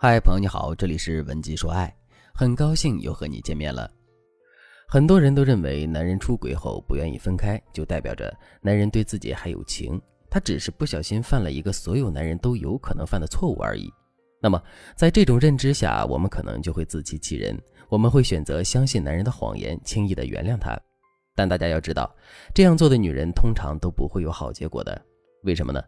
[0.00, 1.92] 嗨，朋友你好，这里是文姬说爱，
[2.32, 3.90] 很高兴又和你见面了。
[4.86, 8.32] 很多人都认为，男人出轨后不愿意分开，就代表着
[8.62, 10.00] 男人对自己还有情，
[10.30, 13.92] 他只是不小心犯了一个所有男人都有可能犯的错误而已。
[14.40, 14.62] 那么，
[14.94, 20.78] 在这种认知下，我们可能就会自欺欺人，我们会选择相信男人的谎言，轻易的原谅他。
[21.34, 22.08] 但大家要知道，
[22.54, 25.04] 这样做的女人通常都不会有好结果的。
[25.42, 25.82] 为什么呢？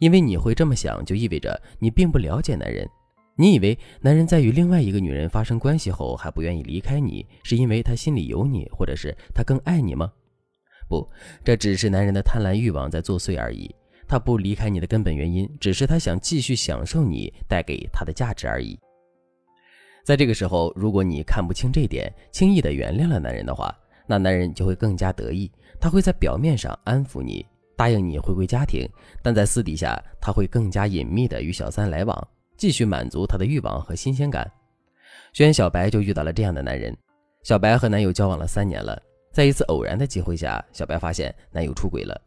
[0.00, 2.86] 因为你会这么想，就意味着你并不了解男人。
[3.36, 10.12] 你以为男人在与另外一个女人发生关系后还不愿意离开你，是因为他心里有你，或者是他更爱你吗？
[10.88, 11.08] 不，
[11.42, 13.74] 这只是男人的贪婪欲望在作祟而已。
[14.06, 18.78] 他不离开你的根本原因，只是他想继续享受你带给他的价值而已。
[20.04, 23.74] 在这个时候，如果你看不清这点，轻易的原谅了男人的话，
[24.06, 25.50] 那男人就会更加得意。
[25.80, 27.44] 他会在表面上安抚你，
[27.76, 28.88] 答应你回归家庭，
[29.22, 32.28] 但在私底下，他会更加隐秘的与小三来往。
[32.56, 34.50] 继续满足她的欲望和新鲜感，
[35.32, 36.96] 轩小白就遇到了这样的男人。
[37.42, 39.00] 小白和男友交往了三年了，
[39.32, 42.20] 在一次偶然的机会下，小白发现男友出轨了。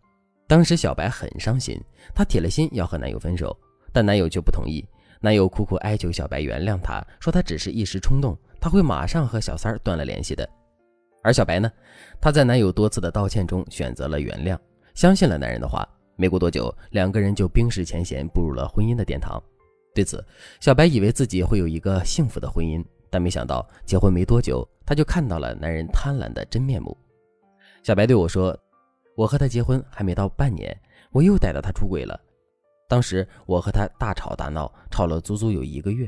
[0.47, 1.79] 当时小白很伤心，
[2.13, 3.57] 她铁了心要和男友分手，
[3.91, 4.87] 但男友却不同意。
[5.19, 10.47] 男友苦苦哀求小白原谅他，说他只是一时冲动，他会马上和小三儿断了联系的。
[11.23, 11.69] 而小白呢，
[12.21, 14.57] 她在男友多次的道歉中选择了原谅，
[14.93, 15.87] 相信了男人的话。
[16.15, 19.41] 没过多久，两个人就冰释前嫌，步入了婚姻的殿堂。
[19.97, 20.23] 对此，
[20.59, 26.95] 小白以为自己会有一个幸福的婚姻，但没想到结婚没多久，他就看到了男人贪婪的真面目。
[27.81, 28.55] 小白对我说
[29.17, 32.15] ：“我和他结婚还没到半年，我又逮到他出轨了。
[32.87, 36.07] 当时我和他大吵大闹，吵了足足有一个月。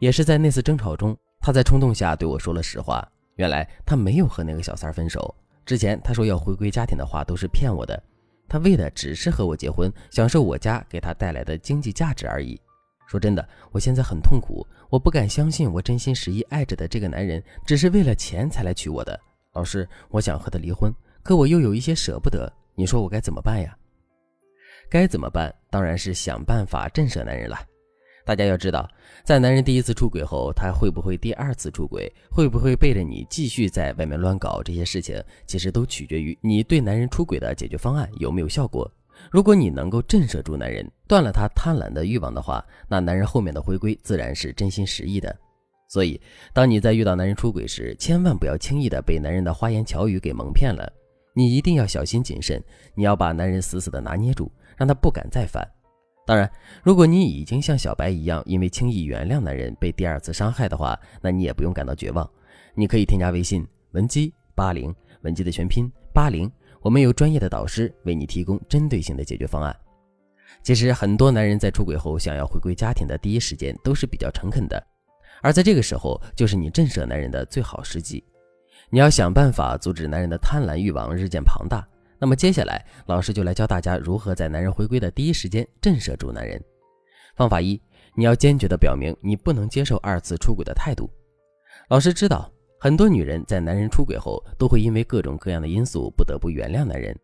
[0.00, 3.08] 也是在那次争吵中，他在冲动下对我说了实话。
[3.36, 5.32] 原来他没有和那个小三分手，
[5.64, 8.02] 之前他说要回归家庭的话都是骗我的。
[8.48, 12.60] 他为的只是和我结婚，享受我家给他带来的经济价值而已。”
[13.08, 19.18] 说真的，我现在很痛苦，我不敢相信我真心实意爱着的这个男人，只是为了钱才来娶我的。
[19.54, 23.74] 老师，我想和他离婚，可我又有一些舍不得，你说我该怎么办呀？
[24.90, 25.52] 该怎么办？
[25.70, 27.58] 当然是想办法震慑男人了。
[28.26, 28.86] 大家要知道，
[29.24, 38.90] 在男人第一次出轨后，他会不会第二次出轨，会不会背着你继续在外面乱搞，这些事情其实都取决于你对男人出轨的解决方案有没有效果。
[39.30, 45.34] 如果你能够震慑住男人，断了他贪婪的欲望的话，那男人后面的回归自然是真心实意的。
[45.88, 46.20] 所以，
[46.52, 50.90] 当你在遇到男人出轨时，千万不要轻易的被男人的花言巧语给蒙骗了。
[51.34, 52.62] 你一定要小心谨慎，
[52.94, 55.66] 你要把男人死死的拿捏住，让他不敢再犯。
[56.26, 56.50] 当然，
[56.82, 62.28] 如果你已经像小白一样，因为轻易原谅男人被第二次伤害的话，那你也不用感到绝望。
[62.74, 66.50] 你可以添加微信文姬八零，文姬的全拼八零。
[66.80, 69.74] 我们有专业的导师为你提供针对性的解决方案。
[70.62, 74.82] 其实，很多男人在出轨后想要回归家庭的第一时间都是比较诚恳的，
[75.42, 78.24] 而在这个时候，就是你震慑男人的最好时机。
[78.90, 81.86] 你要想办法阻止男人的贪婪欲望日渐庞大。
[82.18, 86.62] 那么，接下来老师就来教大家如何在男人回归的第一时间震慑住男人。
[87.36, 87.80] 方法一：
[88.14, 91.08] 你要坚决地表明你不能接受二次出轨的态度。
[91.88, 92.50] 老师知道。
[92.80, 97.16] 很多女人在男人出轨后，都会因为各种各样的因素不得不原谅男人。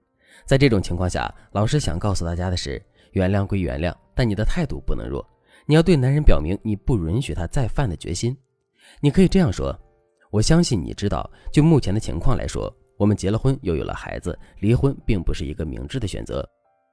[0.45, 2.83] 在这种情况下，老师想告诉大家的是：
[3.13, 5.25] 原谅归原谅，但你的态度不能弱。
[5.65, 8.37] 你要对男人表明你不允许他再犯的决心。
[9.01, 9.75] 你可以这样说
[10.33, 16.45] ：“我相信你知道，就目前的情况来说，我们结了婚又有了孩子，离婚并不是一个明智的选择。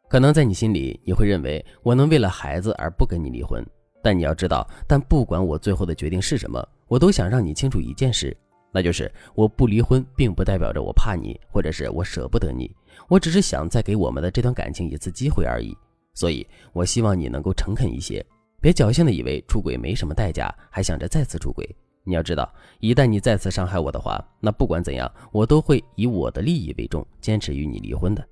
[0.07, 3.65] 可能在你心里，你会认为我能为了孩子而不跟你离婚。
[4.03, 8.37] 但你要知道，但不管我最后的决定是什么，我都想让你清楚一件事。”
[8.73, 12.69] 那就是我不离婚，并不代表着我怕你，或者是我舍不得你。
[13.07, 15.75] 我只是想再给我们的这段感情一次机会而已。
[16.13, 18.25] 所以，我希望你能够诚恳一些，
[18.61, 21.67] 别侥幸的以为出轨没什么代价，还想着再次出轨。
[22.03, 28.25] 你要知道，一旦你再次伤害我的话，那不管怎样，我都会以我的利益为重，坚持与你离婚的。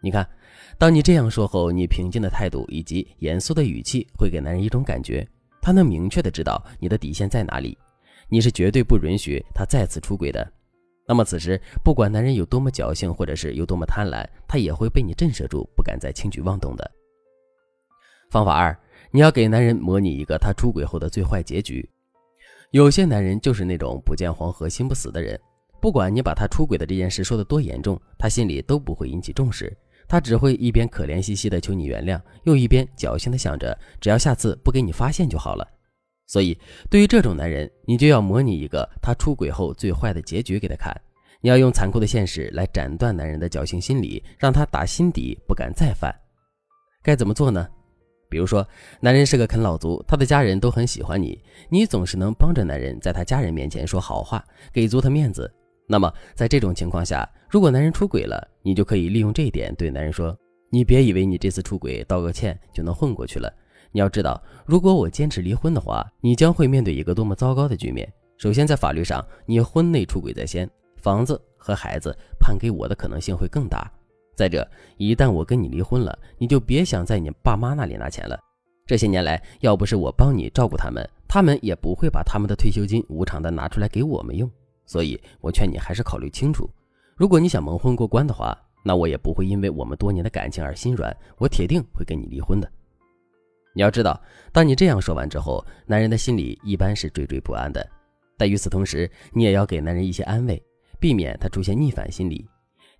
[0.00, 0.28] 你看，
[0.78, 5.26] 当你这样说后，你平静的态度以及严肃的语气，会给男人一种感觉，
[5.60, 7.76] 他能明确的知道你的底线在哪里。
[8.32, 10.50] 你是绝对不允许他再次出轨的，
[11.06, 16.90] 那么此时不管男人有多么侥幸，或者是有多么贪婪，他也会被你震慑住，不敢再轻举妄动的。
[18.30, 18.74] 方法二，
[19.10, 21.86] 你要给男人模拟一个他出轨后的最坏结局。
[22.70, 25.38] 有些男人就是那种不见黄河心不死的人，
[25.78, 29.76] 不管你把他出轨的这件事说的多严重，他心里都不会引起重视，
[30.08, 35.68] 他只会一边可怜兮兮的求你原谅，又一边侥幸的想着，只要下次不给你发现就好了。
[36.32, 36.58] 所以，
[36.88, 40.90] 对于这种男人，你就要模拟一个他出轨后最坏的结局给他看。
[41.42, 46.10] 你要用残酷的现实来斩断男人的侥幸心理，让他打心底不敢再犯。
[47.02, 47.68] 该怎么做呢？
[48.30, 48.66] 比如说，
[48.98, 51.38] 男人是个啃老族，他的家人都很喜欢你，
[51.68, 54.42] 你总是能帮着男人在他家人面前说好话，
[54.72, 55.52] 给足他面子。
[55.86, 60.34] 那么，在这种情况下，如果男人出轨了，你就可以利用这一点对男人说
[60.72, 63.52] ：“你别以为你这次出轨道个歉就能混过去了。
[63.92, 68.10] 你要知道，如果我坚持离婚的话，你将会面对一个多么糟糕的局面。
[68.38, 73.88] 首先，在法律上，你婚内出轨在先，房子和孩子判给我的可能性会更大。
[74.34, 74.66] 再者，
[74.96, 78.38] 一旦我跟你离婚了，你就别想在你爸妈那里拿钱了。
[78.86, 84.50] 这些年来，要不是我帮你照顾他们，他们也不会把他们的退休金无偿的拿出来给我们用。”
[84.84, 86.68] 所以，我劝你还是考虑清楚。
[87.14, 92.68] 如果你想蒙混过关的话，那我也不会因为我们多年的感情而心软，我铁定会跟你离婚的。
[93.74, 94.20] 你要知道，
[94.52, 97.86] 当你这样说完之后，男人的心里一般是惴惴不安的。
[98.36, 100.62] 但与此同时，你也要给男人一些安慰，
[101.00, 102.46] 避免他出现逆反心理。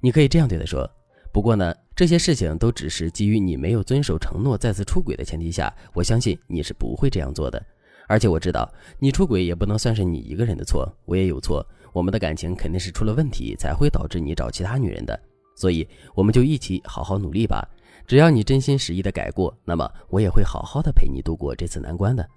[0.00, 0.88] 你可以这样对他说
[1.32, 7.62] ：“不过呢，这些事情都只是基于你没有遵守承诺再次出轨的前提下，我相信你是不会这样做的。
[8.08, 15.20] 而且我知道，你出轨也不能算是你一个人的错，我也有错。”我们的感情肯定是出了问题，才会导致你找其他女人的，
[15.54, 17.68] 所以我们就一起好好努力吧。
[18.12, 22.28] 只要你真心实意的改过，那么我也会好好的陪你度过这次难关的。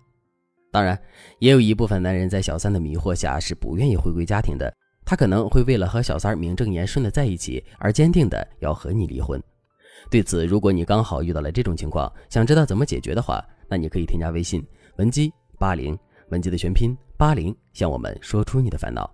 [0.72, 0.98] 当然，
[1.39, 4.74] 也有一部分男人在小三的迷惑下是不愿意回归家庭的，
[5.04, 9.38] 他可能会为了和小三名正言顺的在一起而坚定的要和你离婚。
[10.10, 15.30] 对此，如果你刚好遇到了这种情况，想知道怎么解决的话，那你可以添加微信文姬
[15.60, 16.00] 八零，
[16.30, 19.13] 文姬的全拼八零，向我们说出你的烦恼。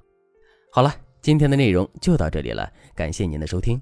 [0.72, 0.94] 好了，
[1.24, 3.82] 今天的内容就到这里了，感谢您的收听。